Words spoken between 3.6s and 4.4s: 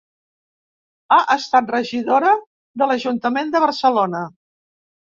Barcelona.